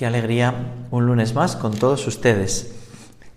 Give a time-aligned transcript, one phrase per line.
[0.00, 0.54] qué alegría
[0.90, 2.72] un lunes más con todos ustedes.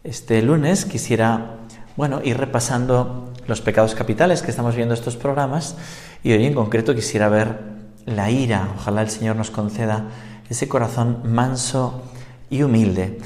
[0.06, 1.58] Este lunes quisiera,
[1.98, 5.76] bueno, ir repasando los pecados capitales que estamos viendo estos programas
[6.24, 7.60] y hoy en concreto quisiera ver
[8.06, 8.70] la ira.
[8.78, 10.06] Ojalá el Señor nos conceda
[10.50, 12.02] ese corazón manso
[12.50, 13.18] y humilde.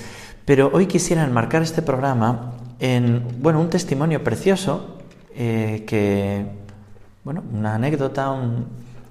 [0.44, 4.98] Pero hoy quisiera enmarcar este programa en, bueno, un testimonio precioso
[5.36, 6.44] eh, que,
[7.23, 8.66] bueno, una anécdota, un,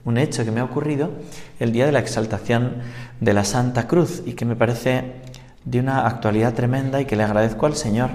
[0.06, 1.10] un hecho que me ha ocurrido
[1.58, 2.76] el día de la exaltación
[3.20, 5.16] de la Santa Cruz y que me parece
[5.64, 8.10] de una actualidad tremenda y que le agradezco al Señor,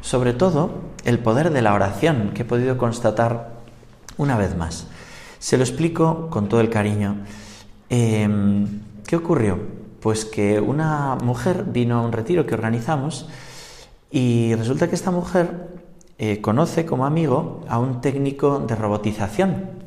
[0.00, 3.52] sobre todo el poder de la oración que he podido constatar
[4.16, 4.86] una vez más.
[5.38, 7.18] Se lo explico con todo el cariño.
[7.90, 9.58] Em, ¿Qué ocurrió?
[10.00, 13.28] Pues que una mujer vino a un retiro que organizamos
[14.10, 15.68] y resulta que esta mujer
[16.16, 19.83] eh, conoce como amigo a un técnico de robotización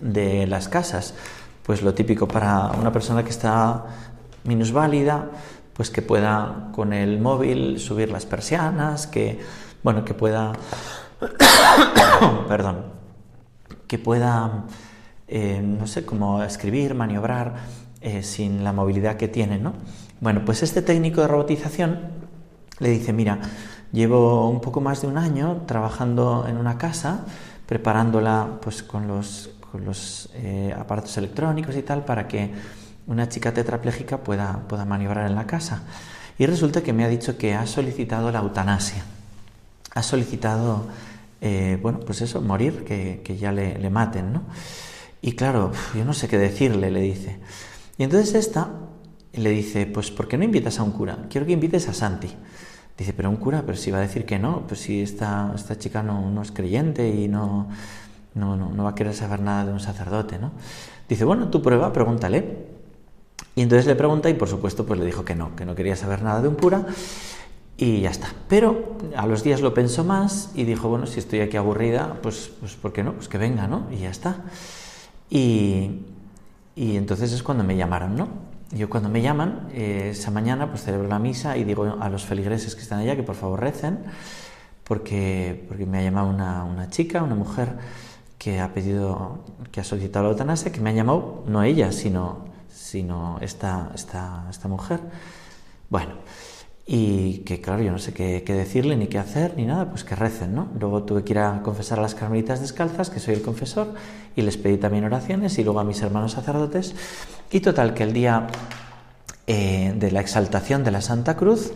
[0.00, 1.14] de las casas.
[1.62, 3.84] Pues lo típico para una persona que está
[4.44, 5.30] minusválida,
[5.72, 9.40] pues que pueda con el móvil subir las persianas, que
[9.82, 10.52] bueno, que pueda
[12.48, 12.84] perdón,
[13.86, 14.64] que pueda
[15.28, 17.54] eh, no sé, cómo escribir, maniobrar
[18.00, 19.72] eh, sin la movilidad que tiene, ¿no?
[20.20, 21.98] Bueno, pues este técnico de robotización
[22.78, 23.40] le dice, mira,
[23.90, 27.24] llevo un poco más de un año trabajando en una casa,
[27.66, 32.50] preparándola pues con los los eh, aparatos electrónicos y tal para que
[33.06, 35.82] una chica tetrapléjica pueda, pueda maniobrar en la casa.
[36.38, 39.04] Y resulta que me ha dicho que ha solicitado la eutanasia.
[39.94, 40.86] Ha solicitado,
[41.40, 44.42] eh, bueno, pues eso, morir, que, que ya le, le, maten, ¿no?
[45.22, 47.38] Y claro, yo no sé qué decirle, le dice.
[47.96, 48.70] Y entonces esta
[49.32, 51.18] le dice, pues ¿por qué no invitas a un cura?
[51.30, 52.28] Quiero que invites a Santi.
[52.98, 55.78] Dice, pero un cura, pero si va a decir que no, pues si esta, esta
[55.78, 57.68] chica no, no es creyente y no,
[58.36, 60.52] no, no, no va a querer saber nada de un sacerdote, ¿no?
[61.08, 62.76] Dice, bueno, tú prueba, pregúntale.
[63.54, 65.96] Y entonces le pregunta y por supuesto pues le dijo que no, que no quería
[65.96, 66.86] saber nada de un cura
[67.76, 68.28] y ya está.
[68.48, 72.50] Pero a los días lo pensó más y dijo, bueno, si estoy aquí aburrida, pues,
[72.60, 73.14] pues ¿por qué no?
[73.14, 73.86] Pues que venga, ¿no?
[73.90, 74.36] Y ya está.
[75.30, 76.02] Y,
[76.74, 78.28] y entonces es cuando me llamaron, ¿no?
[78.72, 82.24] Yo cuando me llaman, eh, esa mañana pues celebro la misa y digo a los
[82.24, 84.00] feligreses que están allá que por favor recen,
[84.84, 87.76] porque, porque me ha llamado una, una chica, una mujer,
[88.38, 92.46] que ha pedido, que ha solicitado la eutanasia, que me ha llamado, no ella, sino,
[92.68, 95.00] sino esta, esta, esta mujer.
[95.88, 96.12] Bueno,
[96.86, 100.04] y que claro, yo no sé qué, qué, decirle, ni qué hacer, ni nada, pues
[100.04, 100.68] que recen, ¿no?
[100.78, 103.94] Luego tuve que ir confesar a las carmelitas descalzas, que soy el confesor,
[104.36, 106.94] y les pedí también oraciones, y luego a mis hermanos sacerdotes.
[107.50, 108.46] Y total, que el día
[109.48, 111.72] eh, de la exaltación de la Santa Cruz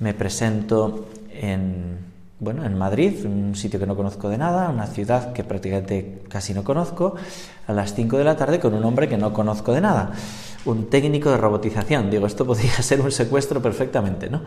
[0.00, 1.98] me presento en,
[2.40, 6.54] bueno, en Madrid, un sitio que no conozco de nada, una ciudad que prácticamente casi
[6.54, 7.14] no conozco,
[7.66, 10.12] a las 5 de la tarde con un hombre que no conozco de nada,
[10.64, 12.10] un técnico de robotización.
[12.10, 14.42] Digo, esto podría ser un secuestro perfectamente, ¿no?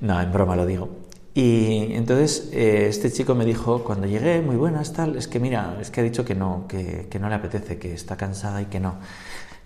[0.00, 0.88] No, en broma lo digo.
[1.34, 5.76] Y entonces eh, este chico me dijo, cuando llegué, muy buenas, tal, es que mira,
[5.80, 8.78] es que ha dicho que no, que, no le apetece, que está cansada y que
[8.78, 8.98] no.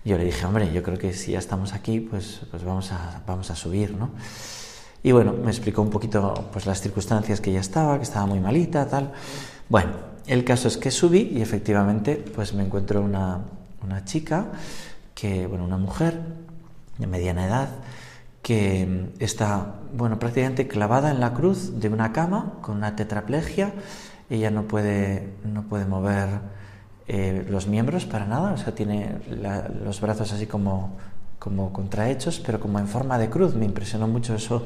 [0.03, 3.55] Yo le dije, hombre, yo creo que si ya estamos aquí, pues, pues vamos a
[3.55, 4.09] subir, ¿no?
[5.03, 8.39] Y bueno, me explicó un poquito pues, las circunstancias que ella estaba, que estaba muy
[8.39, 9.11] malita, tal.
[9.67, 9.91] Bueno,
[10.27, 13.39] el caso es que subí y efectivamente pues me encuentro una,
[13.83, 14.45] una chica,
[15.15, 16.19] que, bueno, una mujer
[16.97, 17.69] de mediana edad,
[18.41, 23.73] que está, bueno, prácticamente clavada en la cruz de una cama con una tetraplegia.
[24.29, 26.29] Ella no puede, no puede mover
[27.07, 30.97] eh, los miembros para nada, o sea, tiene la, los brazos así como
[31.41, 33.55] como contrahechos, pero como en forma de cruz.
[33.55, 34.63] Me impresionó mucho eso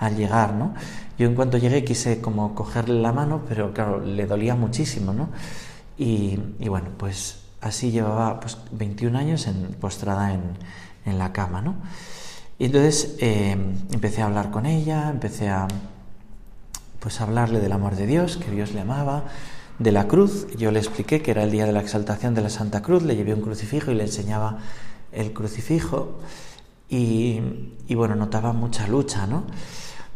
[0.00, 0.74] al llegar, ¿no?
[1.16, 5.28] Yo en cuanto llegué quise como cogerle la mano, pero claro, le dolía muchísimo, ¿no?
[5.96, 6.36] Y,
[6.68, 10.42] bueno, pues así llevaba pues 21 años en, postrada en,
[11.04, 11.76] en la cama, ¿no?
[12.58, 13.56] Y entonces eh,
[13.92, 15.68] empecé a hablar con ella, empecé a
[16.98, 19.26] pues a hablarle del amor de Dios, que Dios le amaba,
[19.78, 20.48] de la cruz.
[20.56, 23.14] Yo le expliqué que era el día de la exaltación de la Santa Cruz, le
[23.14, 24.58] llevé un crucifijo y le enseñaba
[25.16, 26.18] el crucifijo
[26.88, 27.40] y,
[27.94, 29.44] bueno, notaba mucha lucha, ¿no?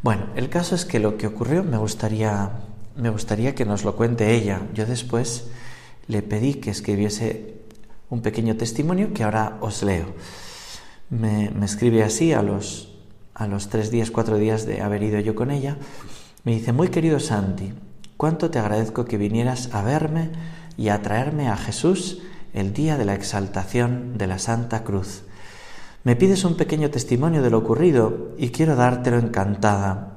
[0.02, 2.50] Bueno, el caso es que lo que ocurrió me gustaría,
[2.96, 4.62] me gustaría que nos lo cuente ella.
[4.72, 5.48] Yo después
[6.06, 7.56] le pedí que escribiese
[8.08, 10.14] un pequeño testimonio que ahora os leo.
[11.10, 12.94] Me, escribe así a los,
[13.34, 15.76] a los tres días, cuatro días de haber ido yo con ella,
[16.44, 17.72] me dice, muy querido Santi,
[18.16, 20.30] cuánto te agradezco que vinieras a verme
[20.78, 25.22] y a traerme a Jesús el día de la exaltación de la Santa Cruz.
[26.02, 30.16] Me pides un pequeño testimonio de lo ocurrido y quiero dártelo encantada.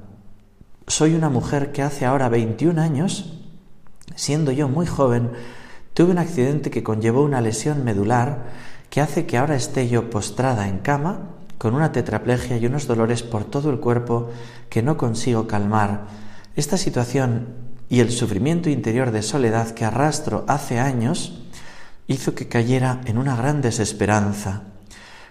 [0.88, 3.34] Soy una mujer que hace ahora 21 años,
[4.16, 5.32] siendo yo muy joven,
[5.94, 8.46] tuve un accidente que conllevó una lesión medular
[8.90, 13.24] que hace que ahora esté yo postrada en cama con una tetraplegia y unos dolores
[13.24, 14.30] por todo el cuerpo
[14.70, 16.06] que no consigo calmar.
[16.56, 17.48] Esta situación
[17.90, 21.43] y el sufrimiento interior de soledad que arrastro hace años
[22.14, 24.64] hizo que cayera en una gran desesperanza.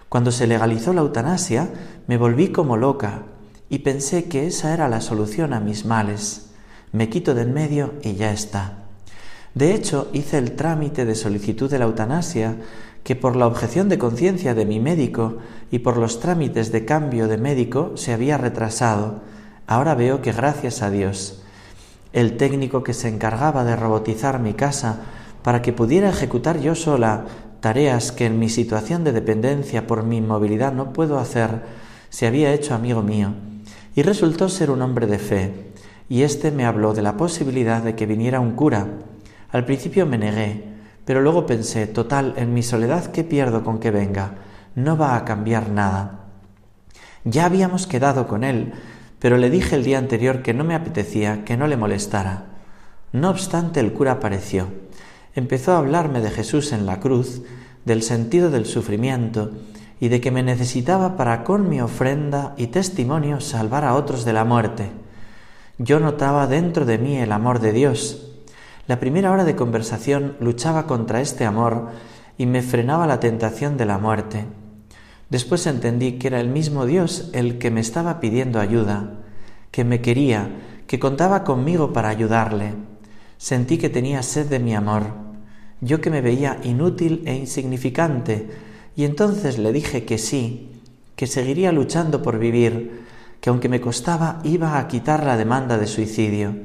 [0.09, 1.69] Cuando se legalizó la eutanasia,
[2.07, 3.23] me volví como loca
[3.69, 6.51] y pensé que esa era la solución a mis males.
[6.91, 8.83] Me quito de en medio y ya está.
[9.55, 12.57] De hecho, hice el trámite de solicitud de la eutanasia
[13.03, 15.37] que por la objeción de conciencia de mi médico
[15.71, 19.21] y por los trámites de cambio de médico se había retrasado.
[19.67, 21.41] Ahora veo que gracias a Dios,
[22.13, 25.01] el técnico que se encargaba de robotizar mi casa
[25.43, 27.25] para que pudiera ejecutar yo sola
[27.59, 31.61] tareas que en mi situación de dependencia por mi inmovilidad no puedo hacer,
[32.09, 33.33] se había hecho amigo mío
[33.95, 35.71] y resultó ser un hombre de fe,
[36.09, 38.87] y éste me habló de la posibilidad de que viniera un cura.
[39.51, 40.63] Al principio me negué,
[41.05, 44.35] pero luego pensé, total, en mi soledad, ¿qué pierdo con que venga?
[44.75, 46.25] No va a cambiar nada.
[47.23, 48.73] Ya habíamos quedado con él,
[49.19, 52.45] pero le dije el día anterior que no me apetecía, que no le molestara.
[53.11, 54.82] No obstante, el cura apareció.
[55.35, 57.41] Empezó a hablarme de Jesús en la cruz,
[57.85, 59.51] del sentido del sufrimiento
[59.99, 64.33] y de que me necesitaba para con mi ofrenda y testimonio salvar a otros de
[64.33, 64.91] la muerte.
[65.77, 68.29] Yo notaba dentro de mí el amor de Dios,
[68.85, 71.91] la primera hora de conversación luchaba contra este amor
[72.37, 74.45] y me frenaba la tentación de la muerte.
[75.29, 79.21] Después entendí que era el mismo Dios el que me estaba pidiendo ayuda,
[79.71, 80.49] que me quería,
[80.85, 82.73] que contaba conmigo para ayudarle.
[83.43, 85.03] Sentí que tenía sed de mi amor,
[85.81, 88.47] yo que me veía inútil e insignificante,
[88.95, 90.71] y entonces le dije que sí,
[91.17, 93.03] que seguiría luchando por vivir,
[93.41, 96.55] que aunque me costaba iba a quitar la demanda de suicidio.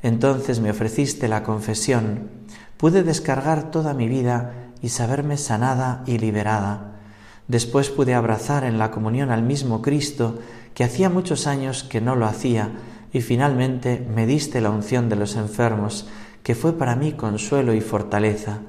[0.00, 2.28] Entonces me ofreciste la confesión,
[2.76, 7.00] pude descargar toda mi vida y saberme sanada y liberada.
[7.48, 10.38] Después pude abrazar en la comunión al mismo Cristo,
[10.72, 12.70] que hacía muchos años que no lo hacía,
[13.12, 16.08] y finalmente me diste la unción de los enfermos,
[16.42, 18.60] que fue para mí consuelo y fortaleza.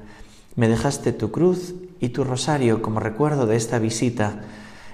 [0.56, 4.42] Me dejaste tu cruz y tu rosario como recuerdo de esta visita,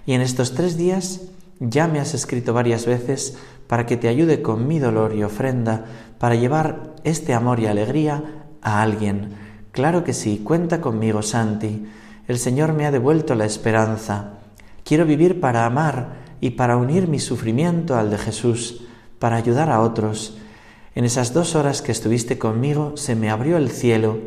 [0.07, 1.23] y en estos tres días
[1.59, 3.37] ya me has escrito varias veces
[3.67, 5.85] para que te ayude con mi dolor y ofrenda
[6.19, 9.35] para llevar este amor y alegría a alguien.
[9.73, 11.87] Claro que sí, cuenta conmigo, Santi.
[12.27, 14.39] El Señor me ha devuelto la esperanza.
[14.85, 18.83] Quiero vivir para amar y para unir mi sufrimiento al de Jesús,
[19.21, 20.37] para ayudar a otros.
[20.97, 24.19] En esas dos horas que estuviste conmigo se me abrió el cielo.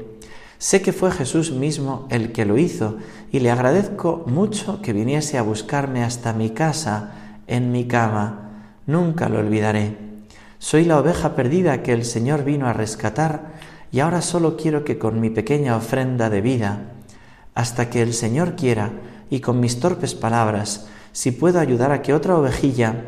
[0.59, 2.97] Sé que fue Jesús mismo el que lo hizo
[3.29, 7.11] y le agradezco mucho que viniese a buscarme hasta mi casa,
[7.47, 8.51] en mi cama
[8.85, 9.97] nunca lo olvidaré.
[10.59, 13.51] Soy la oveja perdida que el Señor vino a rescatar
[13.91, 16.93] y ahora solo quiero que con mi pequeña ofrenda de vida,
[17.55, 18.91] hasta que el Señor quiera
[19.29, 23.03] y con mis torpes palabras, si puedo ayudar a que otra ovejilla,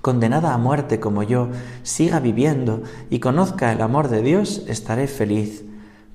[0.00, 1.48] condenada a muerte como yo,
[1.82, 5.64] siga viviendo y conozca el amor de Dios, estaré feliz.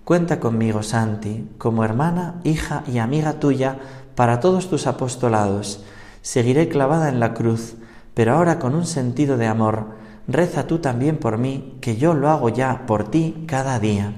[0.03, 3.77] Cuenta conmigo, Santi, como hermana, hija y amiga tuya
[4.15, 5.83] para todos tus apostolados.
[6.21, 7.75] Seguiré clavada en la cruz,
[8.13, 9.95] pero ahora con un sentido de amor,
[10.27, 14.13] reza tú también por mí, que yo lo hago ya por ti cada día.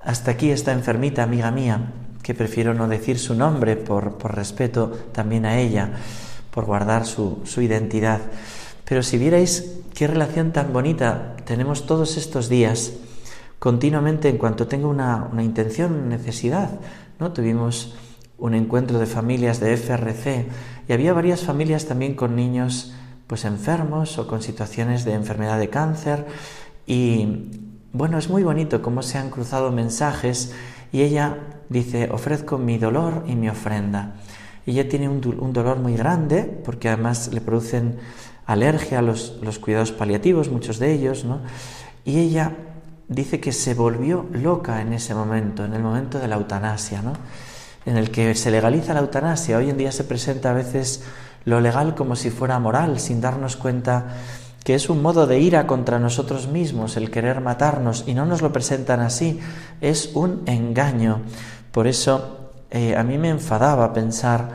[0.00, 4.90] Hasta aquí esta enfermita amiga mía, que prefiero no decir su nombre por, por respeto
[5.12, 5.92] también a ella,
[6.54, 8.20] por guardar su, su identidad.
[8.84, 12.92] Pero si vierais qué relación tan bonita tenemos todos estos días,
[13.58, 16.70] continuamente en cuanto tengo una, una intención, una necesidad,
[17.18, 17.32] ¿no?
[17.32, 17.96] Tuvimos
[18.38, 20.46] un encuentro de familias de FRC
[20.88, 22.94] y había varias familias también con niños
[23.26, 26.26] pues enfermos o con situaciones de enfermedad de cáncer
[26.86, 27.50] y
[27.92, 30.52] bueno, es muy bonito cómo se han cruzado mensajes
[30.92, 34.16] y ella dice, ofrezco mi dolor y mi ofrenda.
[34.66, 37.98] Ella tiene un, dolor muy grande porque además le producen
[38.46, 41.40] alergia a los, los cuidados paliativos, muchos de ellos, ¿no?
[42.04, 42.52] Y ella
[43.08, 47.12] dice que se volvió loca en ese momento, en el momento de la eutanasia, ¿no?
[47.86, 49.58] en el que se legaliza la eutanasia.
[49.58, 51.02] Hoy en día se presenta a veces
[51.44, 54.16] lo legal como si fuera moral, sin darnos cuenta
[54.64, 58.40] que es un modo de ira contra nosotros mismos, el querer matarnos, y no nos
[58.40, 59.40] lo presentan así,
[59.82, 61.20] es un engaño.
[61.70, 62.43] Por eso
[62.74, 64.48] eh, a mí me enfadaba pensar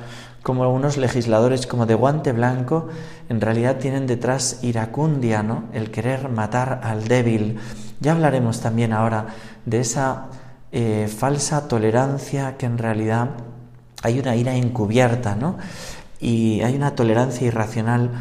[0.43, 2.89] como unos legisladores como de guante blanco,
[3.29, 5.69] en realidad tienen detrás iracundia, ¿no?
[5.71, 7.59] El querer matar al débil.
[8.01, 9.27] Ya hablaremos también ahora
[9.65, 10.25] de esa
[10.73, 13.29] eh, falsa tolerancia que en realidad
[14.03, 15.57] hay una ira encubierta, ¿no?
[16.19, 18.11] Y hay una tolerancia irracional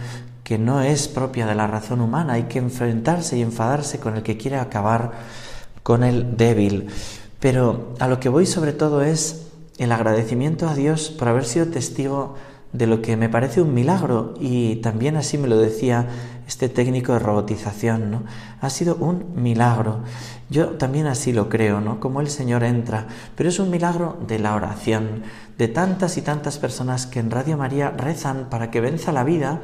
[0.45, 2.35] que no es propia de la razón humana.
[2.35, 5.11] Hay que enfrentarse y enfadarse con el que quiere acabar
[5.83, 6.87] con el débil.
[7.41, 9.48] Pero a lo que voy sobre todo es
[9.79, 12.35] el agradecimiento a Dios por haber sido testigo
[12.73, 16.07] de lo que me parece un milagro y también así me lo decía
[16.47, 18.23] este técnico de robotización, ¿no?
[18.61, 20.01] Ha sido un milagro.
[20.51, 22.01] Yo también así lo creo, ¿no?
[22.01, 23.07] Como el Señor entra,
[23.37, 25.23] pero es un milagro de la oración,
[25.57, 29.61] de tantas y tantas personas que en Radio María rezan para que venza la vida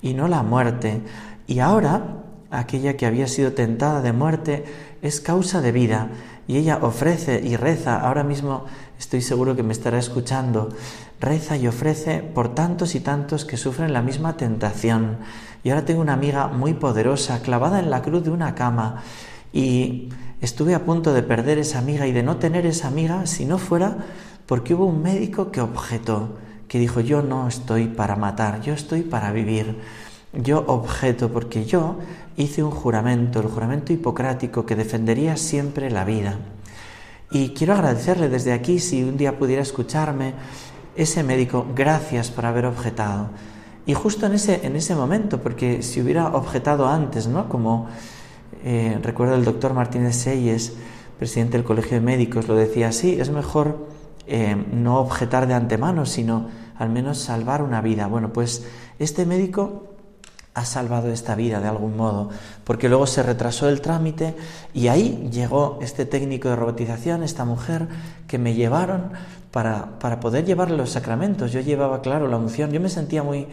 [0.00, 1.02] y no la muerte.
[1.46, 4.64] Y ahora, aquella que había sido tentada de muerte
[5.02, 6.10] es causa de vida
[6.48, 8.66] y ella ofrece y reza, ahora mismo
[8.98, 10.70] estoy seguro que me estará escuchando,
[11.20, 15.18] reza y ofrece por tantos y tantos que sufren la misma tentación.
[15.64, 19.02] Y ahora tengo una amiga muy poderosa, clavada en la cruz de una cama,
[19.52, 20.10] y
[20.40, 23.58] estuve a punto de perder esa amiga y de no tener esa amiga si no
[23.58, 23.96] fuera
[24.46, 26.36] porque hubo un médico que objetó,
[26.68, 29.76] que dijo, yo no estoy para matar, yo estoy para vivir.
[30.32, 31.96] Yo objeto porque yo
[32.36, 36.38] hice un juramento, el juramento hipocrático, que defendería siempre la vida.
[37.30, 40.34] Y quiero agradecerle desde aquí, si un día pudiera escucharme,
[40.94, 43.28] ese médico, gracias por haber objetado.
[43.84, 47.48] Y justo en ese, en ese momento, porque si hubiera objetado antes, ¿no?
[47.48, 47.88] Como
[48.64, 50.72] eh, recuerdo el doctor Martínez Seyes,
[51.18, 53.86] presidente del Colegio de Médicos, lo decía así, es mejor
[54.26, 58.06] eh, no objetar de antemano, sino al menos salvar una vida.
[58.06, 58.64] Bueno, pues
[58.98, 59.95] este médico
[60.56, 62.30] ha salvado esta vida de algún modo,
[62.64, 64.34] porque luego se retrasó el trámite
[64.72, 67.86] y ahí llegó este técnico de robotización, esta mujer,
[68.26, 69.12] que me llevaron
[69.50, 71.52] para, para poder llevar los sacramentos.
[71.52, 73.46] Yo llevaba, claro, la unción, yo me sentía muy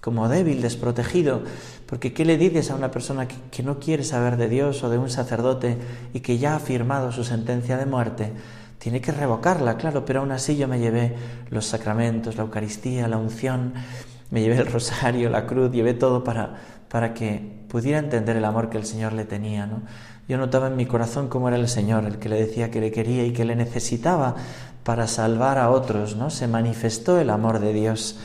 [0.00, 1.42] como débil, desprotegido,
[1.86, 4.90] porque ¿qué le dices a una persona que, que no quiere saber de Dios o
[4.90, 5.78] de un sacerdote
[6.12, 8.32] y que ya ha firmado su sentencia de muerte?
[8.78, 11.14] Tiene que revocarla, claro, pero aún así yo me llevé
[11.50, 13.74] los sacramentos, la Eucaristía, la unción,
[14.30, 16.54] me llevé el rosario, la cruz, llevé todo para,
[16.88, 19.66] para que pudiera entender el amor que el Señor le tenía.
[19.66, 19.82] ¿no?
[20.28, 22.92] Yo notaba en mi corazón cómo era el Señor, el que le decía que le
[22.92, 24.36] quería y que le necesitaba
[24.84, 26.30] para salvar a otros, ¿no?
[26.30, 28.18] Se manifestó el amor de Dios.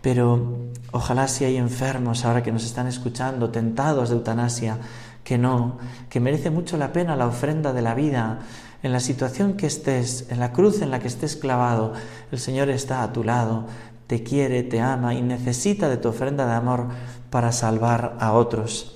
[0.00, 0.58] Pero
[0.92, 4.78] ojalá si hay enfermos ahora que nos están escuchando, tentados de eutanasia,
[5.24, 8.40] que no, que merece mucho la pena la ofrenda de la vida.
[8.82, 11.94] En la situación que estés, en la cruz en la que estés clavado,
[12.30, 13.66] el Señor está a tu lado,
[14.06, 16.88] te quiere, te ama y necesita de tu ofrenda de amor
[17.30, 18.94] para salvar a otros.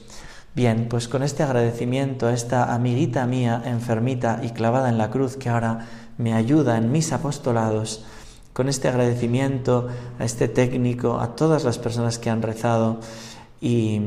[0.55, 5.37] Bien, pues con este agradecimiento a esta amiguita mía enfermita y clavada en la cruz
[5.37, 5.87] que ahora
[6.19, 8.05] me ayuda en mis apostolados,
[8.53, 9.89] con este agradecimiento
[10.19, 12.99] a este técnico, a todas las personas que han rezado
[13.61, 14.01] y,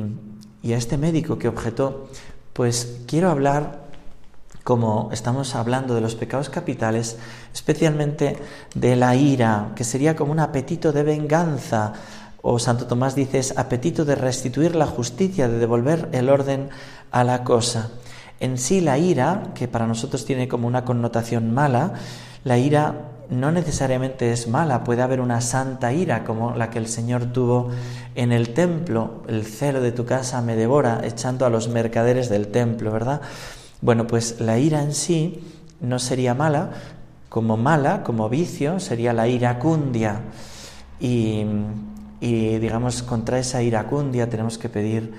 [0.61, 2.09] y a este médico que objetó,
[2.51, 3.80] pues quiero hablar
[4.63, 7.17] como estamos hablando de los pecados capitales,
[7.53, 8.37] especialmente
[8.75, 11.93] de la ira, que sería como un apetito de venganza,
[12.41, 16.69] o Santo Tomás dice es apetito de restituir la justicia, de devolver el orden
[17.11, 17.91] a la cosa.
[18.39, 21.93] En sí la ira, que para nosotros tiene como una connotación mala,
[22.43, 26.87] la ira no necesariamente es mala, puede haber una santa ira como la que el
[26.87, 27.69] Señor tuvo
[28.15, 32.49] en el templo, el celo de tu casa me devora, echando a los mercaderes del
[32.49, 33.21] templo, ¿verdad?
[33.81, 35.43] Bueno, pues la ira en sí
[35.79, 36.71] no sería mala,
[37.29, 40.21] como mala, como vicio, sería la iracundia.
[40.99, 41.45] Y,
[42.19, 45.13] y digamos, contra esa iracundia tenemos que pedir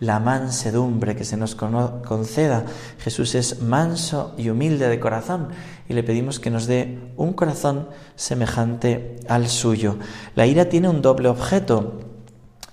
[0.00, 2.64] la mansedumbre que se nos conceda.
[2.98, 5.48] Jesús es manso y humilde de corazón
[5.88, 9.96] y le pedimos que nos dé un corazón semejante al suyo.
[10.34, 12.00] La ira tiene un doble objeto.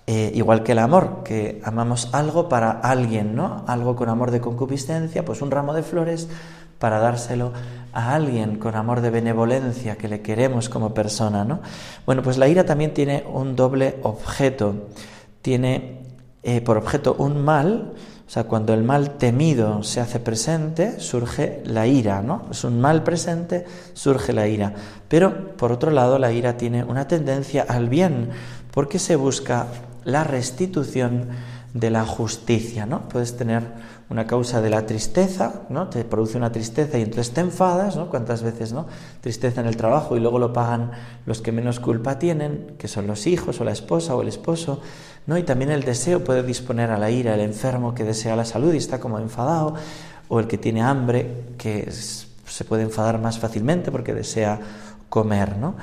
[0.08, 3.64] Eh, igual que el amor, que amamos algo para alguien, ¿no?
[3.68, 6.28] Algo con amor de concupiscencia, pues un ramo de flores
[6.78, 7.52] para dárselo
[7.92, 11.62] a alguien con amor de benevolencia que le queremos como persona, ¿no?
[12.06, 14.88] Bueno, pues la ira también tiene un doble objeto.
[15.42, 16.02] Tiene
[16.44, 17.94] eh, por objeto un mal,
[18.28, 22.46] o sea, cuando el mal temido se hace presente, surge la ira, ¿no?
[22.52, 24.74] Es un mal presente, surge la ira.
[25.08, 28.30] Pero, por otro lado, la ira tiene una tendencia al bien,
[28.72, 29.68] porque se busca
[30.06, 31.28] la restitución
[31.74, 33.10] de la justicia, ¿no?
[33.10, 33.64] Puedes tener
[34.10, 35.90] una causa de la tristeza, ¿no?
[35.90, 38.10] Te produce una tristeza y entonces te enfadas, ¿no?
[38.10, 38.88] ¿Cuántas veces, no?
[39.20, 40.92] Tristeza en el trabajo y luego lo pagan
[41.26, 44.80] los que menos culpa tienen, que son los hijos o la esposa o el esposo,
[45.28, 45.38] ¿no?
[45.38, 48.74] Y también el deseo puede disponer a la ira, el enfermo que desea la salud
[48.74, 49.76] y está como enfadado,
[50.30, 54.60] o el que tiene hambre, que se puede enfadar más fácilmente porque desea
[55.10, 55.76] comer, ¿no?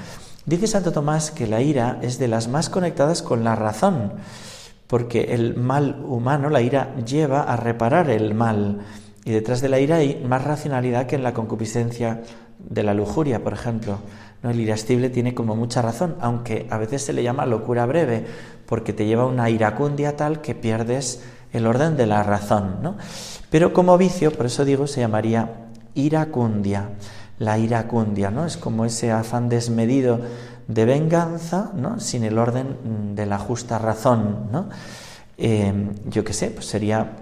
[0.45, 4.15] Dice Santo Tomás que la ira es de las más conectadas con la razón,
[4.89, 8.81] porque el mal humano, la ira, lleva a reparar el mal.
[9.25, 12.23] Y detrás de la ira hay más racionalidad que en la concupiscencia
[12.59, 13.99] de la lujuria, por ejemplo.
[14.43, 14.51] ¿No?
[14.51, 18.25] El irascible tiene como mucha razón, aunque a veces se le llama locura breve,
[18.67, 21.23] porque te lleva a una iracundia tal que pierdes
[21.53, 22.79] el orden de la razón.
[22.83, 22.97] ¿no?
[23.49, 26.91] Pero como vicio, por eso digo, se llamaría iracundia.
[27.39, 28.47] La iracundia, ¿no?
[28.47, 30.21] Es como ese afán desmedido
[30.69, 32.01] de venganza, ¿no?
[32.01, 34.69] Sin el orden de la justa razón, ¿no?
[35.39, 37.17] Eh, yo qué sé, pues sería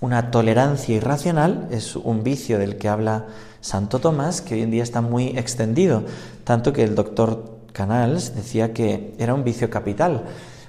[0.00, 3.26] una tolerancia irracional, es un vicio del que habla
[3.60, 6.04] Santo Tomás, que hoy en día está muy extendido,
[6.44, 10.24] tanto que el doctor Canals decía que era un vicio capital.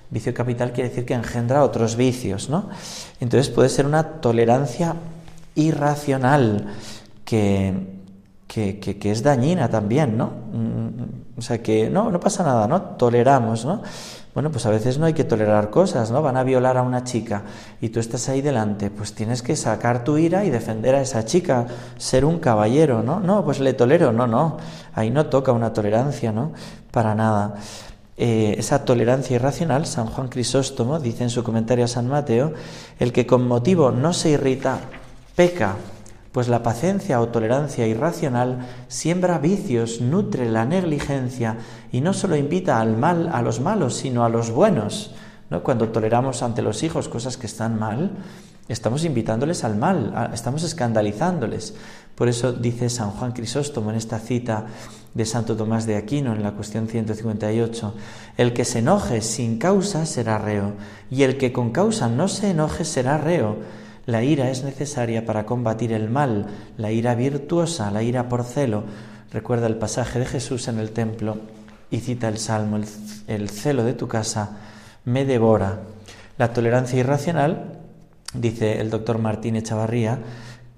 [0.09, 2.69] Vicio capital quiere decir que engendra otros vicios, ¿no?
[3.19, 4.95] Entonces puede ser una tolerancia
[5.55, 6.67] irracional
[7.25, 7.96] que,
[8.47, 10.31] que, es dañina también, ¿no?
[10.53, 12.81] Mm, o sea que no, no pasa nada, ¿no?
[12.81, 13.81] Toleramos, ¿no?
[14.33, 16.21] Bueno, pues a veces no hay que tolerar cosas, ¿no?
[16.21, 17.41] Van a violar a una chica
[17.81, 21.25] y tú estás ahí delante, pues tienes que sacar tu ira y defender a esa
[21.25, 21.65] chica,
[21.97, 23.19] ser un caballero, ¿no?
[23.19, 24.57] No, pues le tolero, no, no,
[24.93, 26.51] ahí no toca una tolerancia, ¿no?
[26.91, 27.55] Para nada.
[28.15, 32.53] Eh, esa tolerancia irracional, San Juan Crisóstomo dice en su comentario a San Mateo,
[32.99, 34.79] el que con motivo no se irrita,
[35.35, 35.75] peca,
[36.31, 41.57] pues la paciencia o tolerancia irracional siembra vicios, nutre la negligencia
[41.91, 45.11] y no solo invita al mal a los malos, sino a los buenos.
[45.49, 45.63] ¿no?
[45.63, 48.11] Cuando toleramos ante los hijos cosas que están mal,
[48.67, 51.73] estamos invitándoles al mal, estamos escandalizándoles.
[52.15, 54.65] Por eso dice San Juan Crisóstomo en esta cita
[55.13, 57.93] de Santo Tomás de Aquino en la cuestión 158,
[58.37, 60.73] el que se enoje sin causa será reo,
[61.09, 63.57] y el que con causa no se enoje será reo.
[64.07, 66.47] La ira es necesaria para combatir el mal,
[66.77, 68.85] la ira virtuosa, la ira por celo.
[69.33, 71.37] Recuerda el pasaje de Jesús en el templo
[71.91, 72.79] y cita el Salmo,
[73.27, 74.59] el, celo de tu casa
[75.03, 75.81] me devora.
[76.37, 77.79] La tolerancia irracional,
[78.33, 80.19] dice el doctor Martín Echavarría,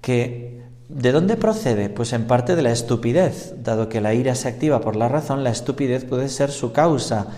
[0.00, 1.88] que ¿De dónde procede?
[1.88, 3.54] Pues en parte de la estupidez.
[3.62, 7.28] Dado que la ira se activa por la razón, la estupidez puede ser su causa.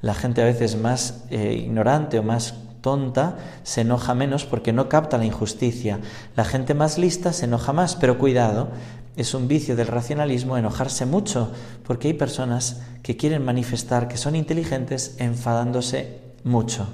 [0.00, 4.88] La gente a veces más eh, ignorante o más tonta se enoja menos porque no
[4.88, 6.00] capta la injusticia.
[6.36, 8.68] La gente más lista se enoja más, pero cuidado,
[9.16, 11.50] es un vicio del racionalismo enojarse mucho,
[11.84, 16.88] porque hay personas que quieren manifestar que son inteligentes enfadándose mucho.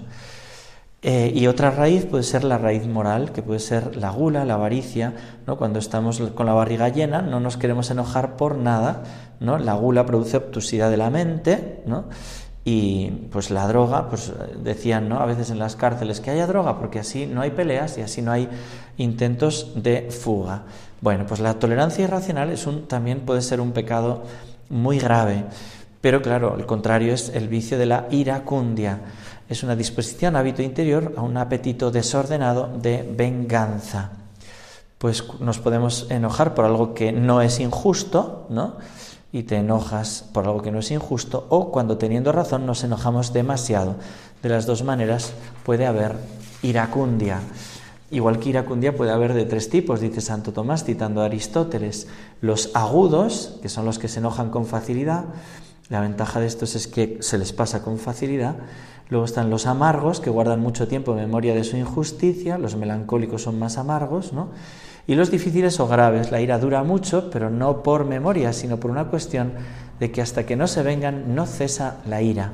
[1.02, 4.54] Eh, y otra raíz puede ser la raíz moral, que puede ser la gula, la
[4.54, 5.14] avaricia,
[5.46, 5.56] ¿no?
[5.56, 9.04] Cuando estamos con la barriga llena, no nos queremos enojar por nada,
[9.38, 9.58] ¿no?
[9.58, 12.06] La gula produce obtusidad de la mente, ¿no?
[12.66, 15.20] Y pues la droga, pues decían, ¿no?
[15.20, 18.20] A veces en las cárceles que haya droga, porque así no hay peleas y así
[18.20, 18.48] no hay
[18.98, 20.64] intentos de fuga.
[21.00, 24.24] Bueno, pues la tolerancia irracional es un, también puede ser un pecado
[24.68, 25.44] muy grave.
[26.00, 29.00] Pero claro, el contrario es el vicio de la iracundia
[29.48, 34.10] es una disposición, hábito interior, a un apetito desordenado de venganza.
[34.98, 38.76] Pues nos podemos enojar por algo que no es injusto, ¿no?
[39.36, 43.34] Y te enojas por algo que no es injusto, o cuando teniendo razón nos enojamos
[43.34, 43.96] demasiado.
[44.42, 46.16] De las dos maneras puede haber
[46.62, 47.40] iracundia.
[48.10, 52.08] Igual que iracundia puede haber de tres tipos, dice Santo Tomás, citando a Aristóteles.
[52.40, 55.26] Los agudos, que son los que se enojan con facilidad,
[55.90, 58.56] la ventaja de estos es que se les pasa con facilidad.
[59.10, 62.56] Luego están los amargos, que guardan mucho tiempo en memoria de su injusticia.
[62.56, 64.48] Los melancólicos son más amargos, ¿no?
[65.06, 66.30] Y los difíciles o graves.
[66.30, 69.52] La ira dura mucho, pero no por memoria, sino por una cuestión
[70.00, 72.52] de que hasta que no se vengan no cesa la ira.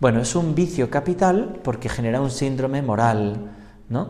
[0.00, 3.50] Bueno, es un vicio capital porque genera un síndrome moral,
[3.88, 4.08] ¿no?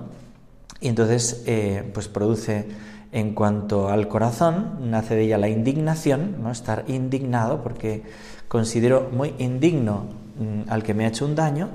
[0.81, 2.67] Y entonces, eh, pues produce
[3.13, 6.51] en cuanto al corazón, nace de ella la indignación, ¿no?
[6.51, 8.03] estar indignado porque
[8.49, 10.07] considero muy indigno
[10.39, 11.69] mm, al que me ha hecho un daño,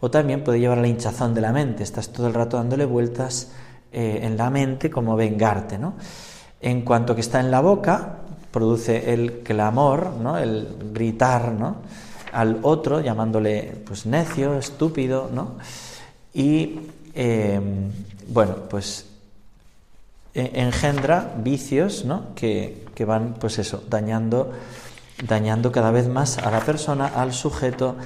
[0.00, 2.84] o también puede llevar a la hinchazón de la mente, estás todo el rato dándole
[2.84, 3.52] vueltas
[3.92, 5.78] eh, en la mente como vengarte.
[5.78, 5.94] ¿no?
[6.60, 8.18] En cuanto que está en la boca,
[8.50, 10.38] produce el clamor, ¿no?
[10.38, 11.76] el gritar ¿no?
[12.32, 15.56] al otro, llamándole pues, necio, estúpido, ¿no?
[16.32, 16.80] y
[17.14, 17.60] eh,
[18.28, 19.06] bueno, pues
[20.32, 22.34] e, engendra vicios ¿no?
[22.34, 24.52] que, que, van, pues eso, dañando,
[25.26, 27.96] dañando cada vez más a la persona, al sujeto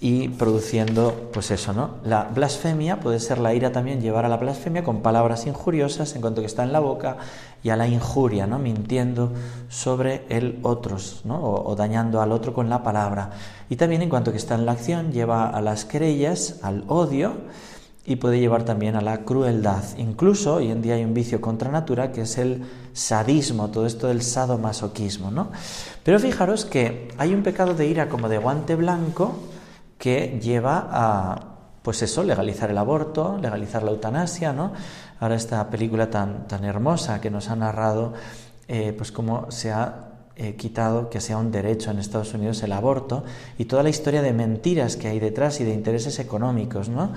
[0.00, 1.96] y produciendo, pues eso, ¿no?
[2.04, 6.20] La blasfemia puede ser la ira también, llevar a la blasfemia con palabras injuriosas en
[6.20, 7.16] cuanto que está en la boca
[7.64, 8.60] y a la injuria, ¿no?
[8.60, 9.32] Mintiendo
[9.68, 11.40] sobre el otros, ¿no?
[11.40, 13.30] O, o dañando al otro con la palabra.
[13.68, 17.32] Y también en cuanto que está en la acción, lleva a las querellas, al odio,
[18.08, 19.84] y puede llevar también a la crueldad.
[19.98, 22.62] Incluso hoy en día hay un vicio contra natura que es el
[22.94, 25.50] sadismo, todo esto del sadomasoquismo, ¿no?
[26.04, 29.34] Pero fijaros que hay un pecado de ira como de guante blanco
[29.98, 31.40] que lleva a,
[31.82, 34.72] pues eso, legalizar el aborto, legalizar la eutanasia, ¿no?
[35.20, 38.14] Ahora esta película tan, tan hermosa que nos ha narrado,
[38.68, 42.72] eh, pues cómo se ha eh, quitado que sea un derecho en Estados Unidos el
[42.72, 43.24] aborto
[43.58, 47.12] y toda la historia de mentiras que hay detrás y de intereses económicos, ¿no?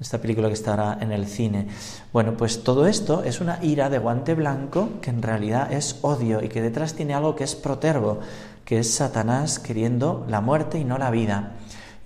[0.00, 1.68] esta película que estará en el cine.
[2.12, 6.42] Bueno, pues todo esto es una ira de guante blanco que en realidad es odio
[6.42, 8.18] y que detrás tiene algo que es protervo,
[8.64, 11.52] que es Satanás queriendo la muerte y no la vida.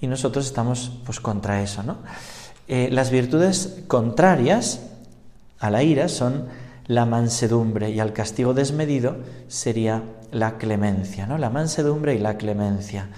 [0.00, 1.98] Y nosotros estamos pues contra eso, ¿no?
[2.68, 4.80] Eh, las virtudes contrarias
[5.58, 6.46] a la ira son
[6.86, 9.16] la mansedumbre y al castigo desmedido
[9.48, 11.38] sería la clemencia, ¿no?
[11.38, 13.08] La mansedumbre y la clemencia.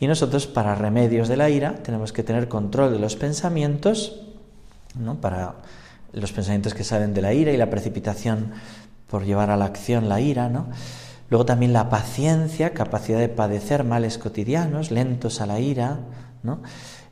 [0.00, 4.20] Y nosotros para remedios de la ira tenemos que tener control de los pensamientos,
[4.94, 5.20] ¿no?
[5.20, 5.56] para
[6.12, 8.52] los pensamientos que salen de la ira y la precipitación
[9.08, 10.66] por llevar a la acción la ira, ¿no?
[11.30, 15.98] Luego también la paciencia, capacidad de padecer males cotidianos, lentos a la ira,
[16.42, 16.60] ¿no?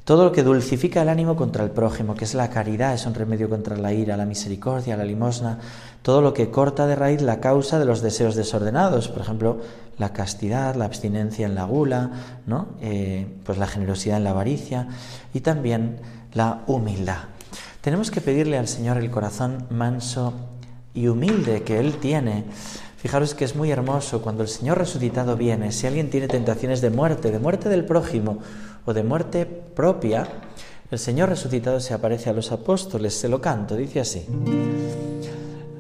[0.06, 3.14] Todo lo que dulcifica el ánimo contra el prójimo, que es la caridad, es un
[3.14, 5.58] remedio contra la ira, la misericordia, la limosna,
[6.02, 9.58] todo lo que corta de raíz la causa de los deseos desordenados, por ejemplo,
[9.98, 12.12] la castidad, la abstinencia en la gula,
[12.46, 12.68] ¿no?
[12.80, 14.86] Eh, pues la generosidad en la avaricia
[15.34, 15.96] y también
[16.34, 17.24] la humildad.
[17.80, 20.34] Tenemos que pedirle al Señor el corazón manso
[20.94, 22.44] y humilde que Él tiene.
[22.96, 26.90] Fijaros que es muy hermoso cuando el Señor resucitado viene, si alguien tiene tentaciones de
[26.90, 28.38] muerte, de muerte del prójimo,
[28.87, 30.27] o de muerte propia,
[30.90, 34.27] el Señor resucitado se aparece a los apóstoles, se lo canto, dice así.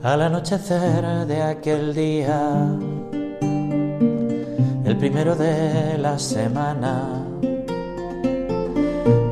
[0.02, 2.76] Al anochecer de aquel día,
[4.84, 7.24] el primero de la semana,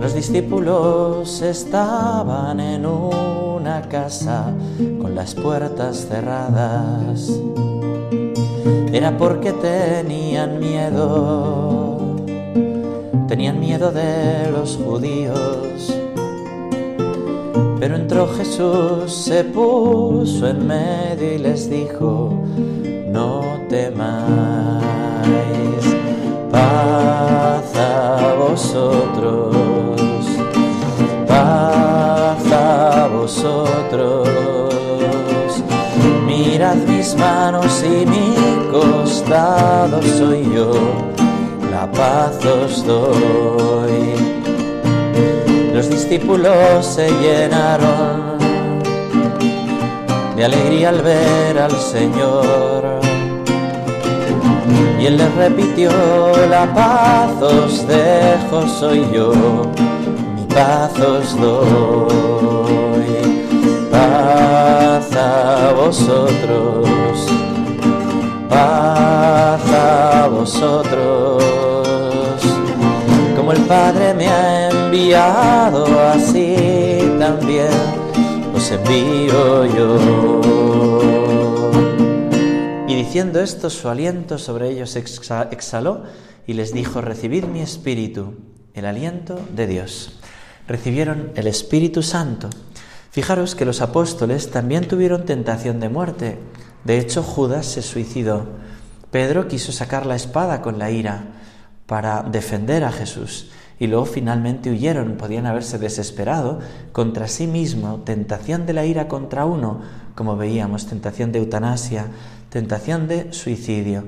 [0.00, 4.52] los discípulos estaban en una casa
[5.02, 7.30] con las puertas cerradas.
[8.92, 11.93] Era porque tenían miedo
[13.26, 15.94] tenían miedo de los judíos.
[17.80, 22.32] Pero entró Jesús, se puso en medio y les dijo,
[23.08, 24.14] no temáis,
[26.50, 29.56] paz a vosotros,
[31.26, 34.28] paz a vosotros.
[36.26, 38.34] Mirad mis manos y mi
[38.70, 41.13] costado soy yo
[41.94, 44.14] paz os doy.
[45.72, 48.38] Los discípulos se llenaron
[50.36, 53.00] de alegría al ver al Señor.
[55.00, 55.90] Y él les repitió,
[56.48, 59.32] la paz os dejo, soy yo,
[60.36, 63.04] mi paz os doy.
[63.90, 67.26] Paz a vosotros,
[68.48, 71.33] paz a vosotros
[75.12, 77.68] así también
[78.54, 80.40] os envío yo.
[82.86, 86.04] Y diciendo esto, su aliento sobre ellos exhaló
[86.46, 88.34] y les dijo, recibid mi espíritu,
[88.74, 90.20] el aliento de Dios.
[90.68, 92.48] Recibieron el Espíritu Santo.
[93.10, 96.38] Fijaros que los apóstoles también tuvieron tentación de muerte.
[96.84, 98.46] De hecho, Judas se suicidó.
[99.10, 101.24] Pedro quiso sacar la espada con la ira
[101.86, 106.60] para defender a Jesús y luego finalmente huyeron, podían haberse desesperado
[106.92, 109.80] contra sí mismo, tentación de la ira contra uno,
[110.14, 112.06] como veíamos, tentación de eutanasia,
[112.50, 114.04] tentación de suicidio.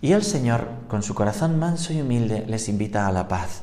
[0.00, 3.62] Y el Señor, con su corazón manso y humilde, les invita a la paz.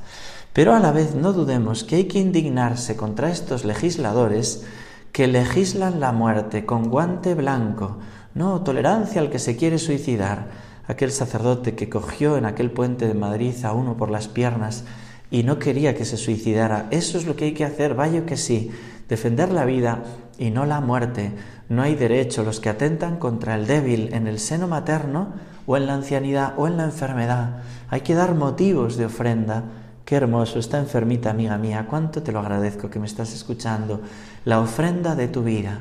[0.54, 4.64] Pero a la vez no dudemos que hay que indignarse contra estos legisladores
[5.12, 7.98] que legislan la muerte con guante blanco,
[8.34, 10.48] no tolerancia al que se quiere suicidar,
[10.88, 14.84] aquel sacerdote que cogió en aquel puente de Madrid a uno por las piernas
[15.32, 16.88] y no quería que se suicidara.
[16.92, 18.70] Eso es lo que hay que hacer, vaya que sí,
[19.08, 20.04] defender la vida
[20.38, 21.32] y no la muerte.
[21.70, 25.30] No hay derecho los que atentan contra el débil en el seno materno
[25.66, 27.62] o en la ancianidad o en la enfermedad.
[27.90, 29.64] Hay que dar motivos de ofrenda.
[30.04, 34.02] Qué hermoso, está enfermita amiga mía, cuánto te lo agradezco que me estás escuchando.
[34.44, 35.80] La ofrenda de tu vida.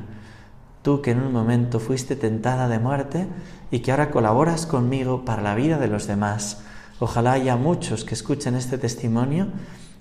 [0.83, 3.27] Tú que en un momento fuiste tentada de muerte,
[3.71, 6.63] y que ahora colaboras conmigo para la vida de los demás.
[7.01, 9.49] Ojalá haya muchos que escuchen este testimonio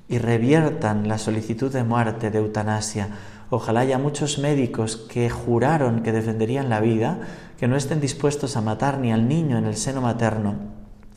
[0.09, 3.07] y reviertan la solicitud de muerte, de eutanasia.
[3.49, 7.21] Ojalá haya muchos médicos que juraron que defenderían la vida,
[7.57, 10.55] que no estén dispuestos a matar ni al niño en el seno materno,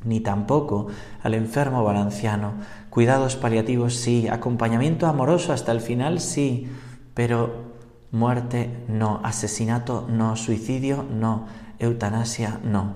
[0.05, 0.87] ni tampoco
[1.21, 2.53] al enfermo o al anciano.
[2.89, 6.69] Cuidados paliativos sí, acompañamiento amoroso hasta el final sí,
[7.13, 7.73] pero
[8.13, 11.47] muerte no, asesinato no, suicidio no,
[11.81, 12.95] eutanasia no.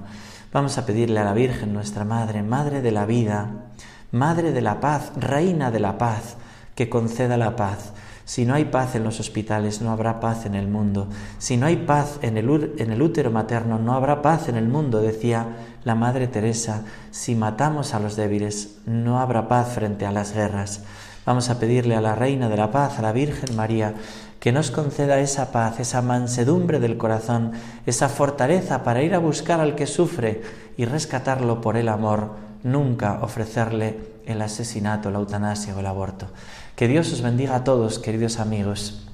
[0.57, 3.67] Vamos a pedirle a la Virgen, nuestra Madre, Madre de la vida,
[4.11, 6.39] Madre de la paz, Reina de la paz,
[6.75, 7.93] que conceda la paz.
[8.25, 11.11] Si no hay paz en los hospitales, no habrá paz en el mundo.
[11.37, 14.67] Si no hay paz en el, en el, útero materno, no habrá paz en el
[14.67, 15.47] mundo, decía
[15.85, 16.85] la Madre Teresa.
[17.11, 20.81] Si matamos a los débiles, no habrá paz frente a las guerras.
[21.27, 23.95] Vamos a pedirle a la Reina de la Paz, a la Virgen María,
[24.39, 27.51] que nos conceda esa paz, esa mansedumbre del corazón,
[27.85, 30.43] esa fortaleza para ir a buscar al que sufre
[30.77, 32.31] y rescatarlo por el amor,
[32.63, 36.29] nunca ofrecerle el asesinato, la eutanasia o el aborto.
[36.77, 39.05] Que Dios os bendiga a todos, queridos amigos,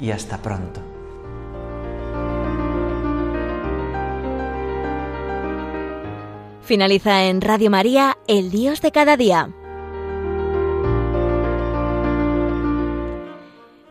[0.00, 0.80] y hasta pronto.
[6.62, 9.50] Finaliza en Radio María, El Dios de cada día.